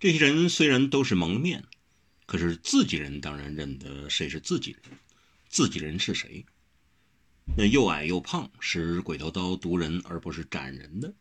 [0.00, 1.64] 这些人虽然都是蒙了面，
[2.24, 4.80] 可是自己人当然认得谁是自己人，
[5.48, 6.46] 自己人是谁。
[7.56, 11.12] 那又矮又胖，使鬼头刀毒人而不是斩人的，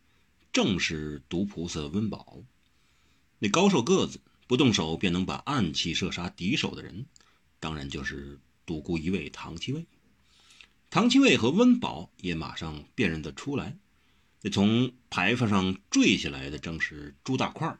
[0.53, 2.43] 正是毒菩萨温宝。
[3.39, 7.07] 那高瘦个子，不动手便能把暗器射杀敌手的人，
[7.59, 9.87] 当然就是独孤一位唐七卫。
[10.91, 13.75] 唐七卫和温宝也马上辨认得出来。
[14.43, 17.79] 那从牌坊上坠下来的正是朱大块儿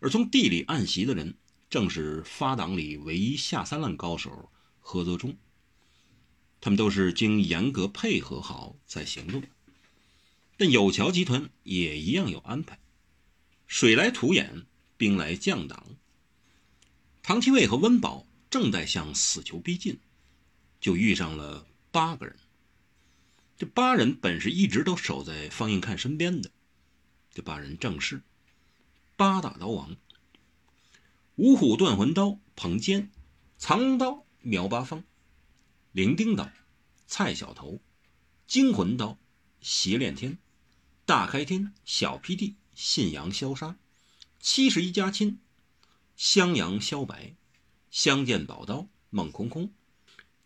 [0.00, 1.34] 而从地里暗袭的人
[1.68, 4.50] 正是发党里唯一下三滥高手
[4.80, 5.36] 何泽忠。
[6.60, 9.42] 他们都是经严格配合好在行动，
[10.58, 12.78] 但有桥集团也一样有安排，
[13.66, 14.66] 水来土掩，
[14.98, 15.86] 兵来将挡。
[17.22, 19.98] 唐七卫和温宝正在向死囚逼近，
[20.80, 22.36] 就遇上了八个人。
[23.56, 26.50] 这八人本是一直都守在方应看身边的，
[27.32, 28.22] 这八人正是
[29.20, 29.98] 八大刀王：
[31.36, 33.10] 五虎断魂刀彭坚，
[33.58, 35.04] 藏龙刀苗八方。
[35.92, 36.50] 伶仃刀，
[37.06, 37.82] 蔡小头；
[38.46, 39.18] 惊魂刀，
[39.60, 40.38] 邪炼天；
[41.04, 43.76] 大开天，小霹雳；信阳消杀；
[44.40, 45.38] 七十一家亲，
[46.16, 47.34] 襄阳萧白；
[47.90, 49.68] 相见宝刀，孟空空；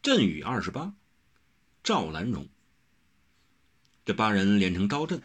[0.02, 0.96] 阵雨二十八，
[1.84, 2.48] 赵兰荣。
[4.04, 5.22] 这八人连成刀阵，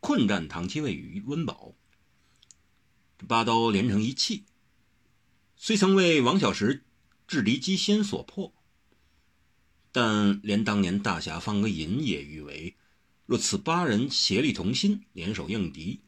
[0.00, 1.72] 困战唐七卫与温饱。
[3.26, 4.44] 八刀连成一气，
[5.56, 6.82] 虽曾为王小石
[7.26, 8.52] 制敌机先所破。
[9.92, 12.76] 但连当年大侠方格隐也誉为：
[13.26, 16.00] 若此八人协力同心，联手应敌，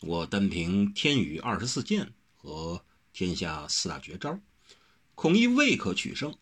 [0.00, 4.40] 我单凭天宇二十四剑和天下四大绝招，
[5.14, 6.34] 恐亦未可取胜。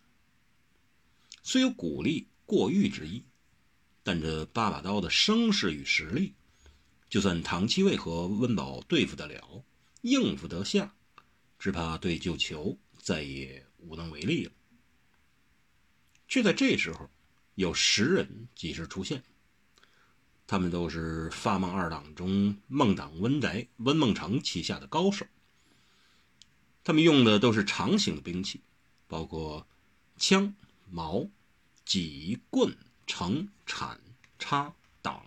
[1.43, 3.23] 虽有鼓励过誉之意，
[4.03, 6.33] 但这八把刀的声势与实力，
[7.11, 9.65] 就算唐七卫和温饱对付得了，
[10.05, 10.95] 应付得下，
[11.59, 14.53] 只怕对旧球再也无能为力了。
[16.29, 17.09] 却在这时候，
[17.55, 19.23] 有十人及时出现。
[20.47, 25.27] 他们都是发梦二党中孟党温宅温梦成旗下的高手。
[26.85, 28.61] 他们用的都是长形的兵器，
[29.09, 29.67] 包括
[30.19, 30.55] 枪、
[30.91, 31.27] 矛、
[31.87, 32.77] 戟、棍、
[33.07, 33.99] 程、铲、
[34.39, 35.25] 叉、挡、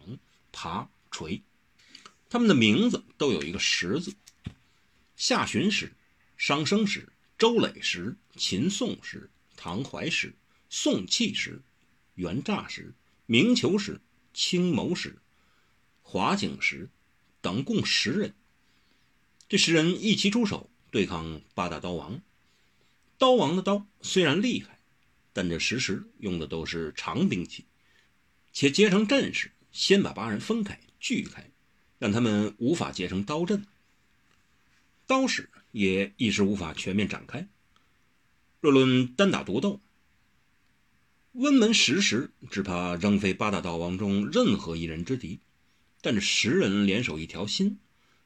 [0.54, 1.42] 耙、锤。
[2.30, 4.14] 他们的名字都有一个“石”字：
[5.18, 5.92] 夏洵石、
[6.38, 10.34] 商生石、周累石、秦宋石、唐怀石。
[10.70, 11.62] 宋气石、
[12.16, 12.94] 元诈石、
[13.26, 14.02] 明求石、
[14.34, 15.16] 青谋石、
[16.04, 16.90] 华景石
[17.40, 18.36] 等共十人。
[19.48, 22.22] 这十人一齐出手对抗八大刀王。
[23.18, 24.78] 刀王的刀虽然厉害，
[25.32, 27.64] 但这时时用的都是长兵器，
[28.52, 31.50] 且结成阵势，先把八人分开锯开，
[31.98, 33.66] 让他们无法结成刀阵。
[35.08, 37.48] 刀势也一时无法全面展开。
[38.60, 39.80] 若论单打独斗，
[41.32, 45.40] 温门十时只怕仍非八大道王中任何一人之敌，
[46.02, 47.80] 但这十人联手一条心，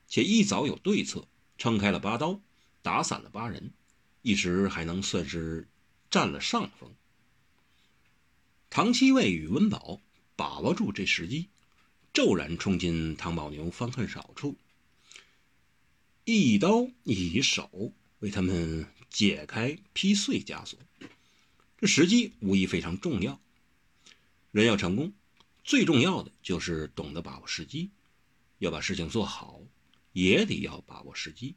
[0.07, 1.27] 且一早有对策，
[1.57, 2.41] 撑开了八刀，
[2.81, 3.71] 打散了八人，
[4.21, 5.67] 一时还能算是
[6.09, 6.89] 占了上风。
[8.69, 10.01] 唐七卫与温宝
[10.35, 11.49] 把握住这时机，
[12.13, 14.55] 骤然冲进唐宝牛方恨少处，
[16.33, 20.79] 一刀一手为他们解开劈碎枷锁。
[21.77, 23.41] 这时机无疑非常重要。
[24.51, 25.13] 人要成功，
[25.63, 27.89] 最重要的就是懂得把握时机。
[28.59, 29.61] 要把事情做好，
[30.13, 31.55] 也得要把握时机。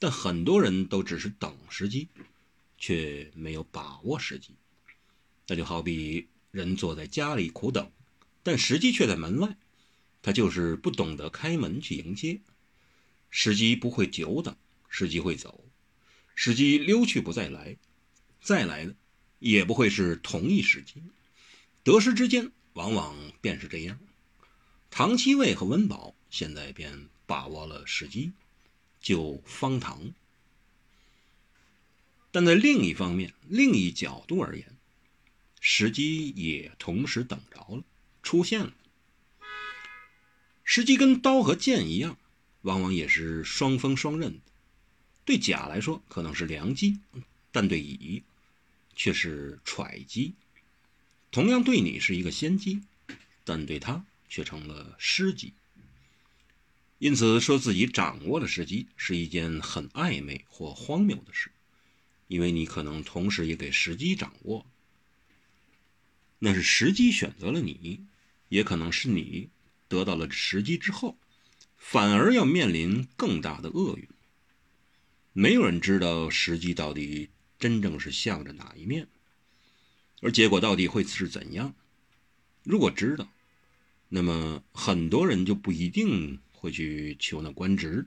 [0.00, 2.08] 但很多人都只是等时机，
[2.76, 4.54] 却没有把握时机。
[5.46, 7.90] 那就好比人坐在家里苦等，
[8.42, 9.56] 但时机却在门外，
[10.22, 12.40] 他就是不懂得开门去迎接。
[13.36, 14.56] 时机不会久等，
[14.88, 15.64] 时机会走，
[16.36, 17.76] 时机溜去不再来，
[18.40, 18.94] 再来的。
[19.40, 21.02] 也不会是同一时机，
[21.82, 23.98] 得失之间往往便是这样。
[24.88, 28.32] 唐七卫和温宝现在便把握了时机，
[29.00, 30.14] 救方唐。
[32.30, 34.76] 但在另一方面、另一角度而言，
[35.60, 37.82] 时机也同时等着了，
[38.22, 38.72] 出现了。
[40.62, 42.16] 时机跟刀和剑一样，
[42.64, 44.40] 往往也是双锋双刃的。
[45.24, 46.98] 对甲来说可能是良机，
[47.50, 48.22] 但对乙。
[48.96, 50.34] 却是揣机，
[51.32, 52.80] 同样对你是一个先机，
[53.42, 55.52] 但对他却成了失机。
[57.00, 61.50] 因此，说自己掌握了时机是一件很暧昧或荒谬的事，
[62.28, 64.64] 因为你可能同时也给时机掌握。
[66.38, 68.06] 那是时机选择了你，
[68.48, 69.48] 也可能是你
[69.88, 71.18] 得到了时机之后，
[71.86, 74.08] 反而要面临更大的厄运。
[75.34, 77.28] 没有人知道时机到底
[77.58, 79.06] 真正是向着哪一面，
[80.22, 81.74] 而结果到底会是怎样。
[82.62, 83.30] 如果知道，
[84.08, 88.06] 那么很多人就不一定会去求那官职，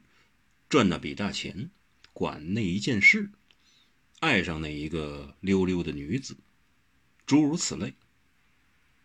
[0.68, 1.70] 赚那笔大钱，
[2.14, 3.30] 管那一件事，
[4.20, 6.36] 爱上那一个溜溜的女子，
[7.28, 7.94] 诸如此类。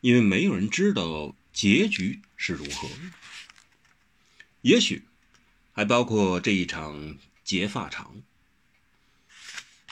[0.00, 2.88] 因为没有人知道结局是如何，
[4.62, 5.04] 也许
[5.72, 8.22] 还包括这一场结发场。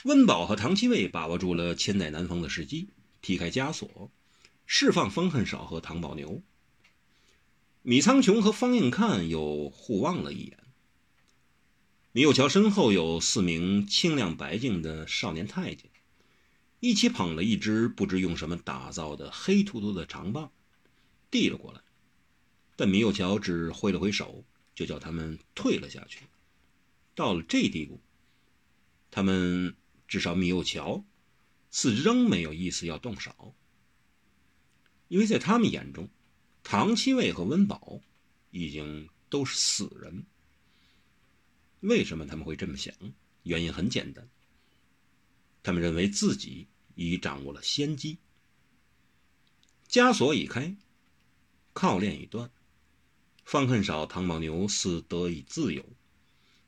[0.04, 2.88] 温饱和唐七卫把握住了千载难逢的时机，
[3.20, 4.10] 踢开枷锁，
[4.64, 6.42] 释放方恨少和唐宝牛。
[7.82, 10.58] 米苍穹和方应看又互望了一眼。
[12.12, 15.90] 米有桥身后有四名清亮白净的少年太监。
[16.78, 20.50] 一起捧了一只不知用什么打造的黑秃秃的长棒，
[21.30, 21.80] 递了过来，
[22.74, 24.44] 但米有桥只挥了挥手，
[24.80, 26.20] 就叫他们退了下去。
[27.14, 28.00] 到了这地步，
[29.10, 29.76] 他们
[30.08, 31.04] 至少米有桥
[31.70, 33.54] 似仍没有意思要动手，
[35.08, 36.08] 因为在他们眼中，
[36.62, 38.00] 唐七卫和温宝
[38.50, 40.24] 已经都是死人。
[41.80, 42.94] 为什么他们会这么想？
[43.42, 44.26] 原因很简单。
[45.62, 48.16] 他们认为自己已掌握了先机，
[49.90, 50.74] 枷锁已开，
[51.74, 52.50] 铐链已断，
[53.50, 55.84] 方恨少、唐宝牛似得以自由。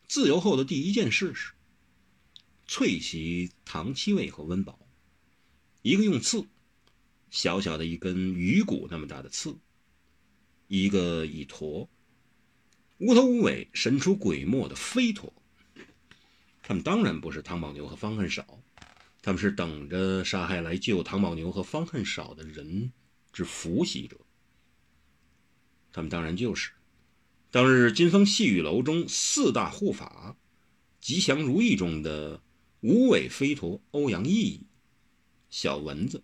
[0.08, 1.52] 自由后的第一件事是
[2.66, 4.80] 脆袭唐七味和温饱，
[5.82, 6.44] 一个用刺，
[7.30, 9.52] 小小的一根鱼骨那么大的刺；
[10.66, 11.88] 一个以驼，
[12.98, 15.32] 无头无尾、神出鬼没的飞驼。
[16.64, 18.58] 他们当然不是唐宝牛和方恨少。
[19.22, 22.90] 他们是等着杀害来救唐宝牛和方恨少的人
[23.32, 24.18] 之伏袭者。
[25.92, 26.72] 他们当然就是
[27.50, 30.36] 当日金风细雨楼中四大护法
[31.00, 32.40] 吉祥如意中的
[32.80, 34.62] 无尾飞驼欧阳毅、
[35.50, 36.22] 小蚊子、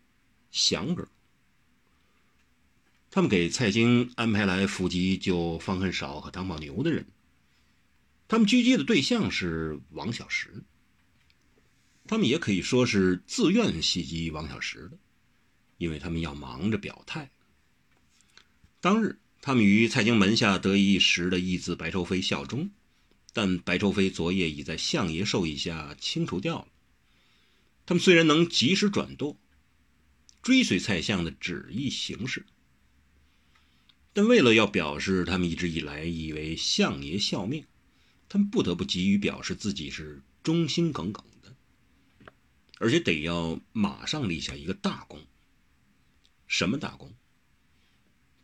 [0.50, 1.06] 祥哥。
[3.10, 7.06] 他们给蔡京安排来伏击救方恨少和唐宝牛的人。
[8.26, 10.62] 他们狙击的对象是王小石。
[12.06, 14.98] 他们也可以说是自愿袭击王小石的，
[15.76, 17.30] 因为他们要忙着表态。
[18.80, 22.70] 当日，他们于蔡京门下得一时的义子白愁飞效忠，
[23.32, 26.68] 但白愁飞昨夜已在相爷授意下清除掉了。
[27.86, 29.38] 他们虽然能及时转舵，
[30.42, 32.44] 追随蔡相的旨意行事，
[34.12, 37.64] 但为了要表示他们一直以来以为相爷效命，
[38.28, 41.54] 他们不得不急于表示自己是忠心耿耿的。
[42.78, 45.24] 而且得要马上立下一个大功。
[46.46, 47.14] 什么大功？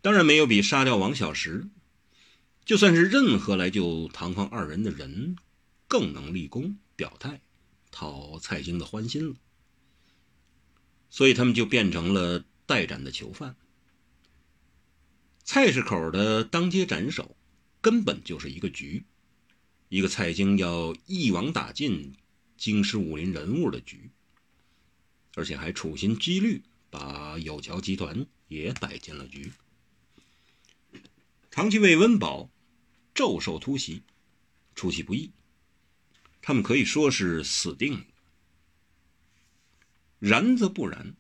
[0.05, 1.67] 当然没有比杀掉王小石，
[2.67, 5.35] 就算是任何来救唐方二人的人，
[5.89, 7.41] 更能立功表态，
[7.91, 9.37] 讨蔡京的欢心了。
[11.09, 13.57] 所以他们就变成了待斩的囚犯。
[15.43, 17.35] 菜市口的当街斩首，
[17.81, 19.07] 根本就是一个局，
[19.89, 22.15] 一个蔡京要一网打尽
[22.59, 24.11] 京师武林人物的局。
[25.35, 29.51] 而且还处心积虑把有桥集团也摆进了局。
[31.57, 32.51] 唐七卫、温饱
[33.15, 34.03] 骤受突袭，
[34.75, 35.31] 出其不意，
[36.43, 38.05] 他们可以说是死定了。
[40.19, 41.15] 然则不然，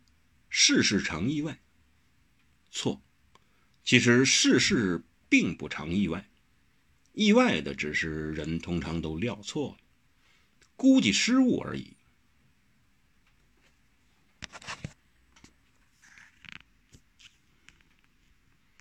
[0.49, 1.61] 世事常意外。
[2.73, 3.01] 错，
[3.85, 6.29] 其实世事并不常意外，
[7.13, 9.85] 意外的只是人通常都料错了，
[10.75, 11.97] 估计失误而已。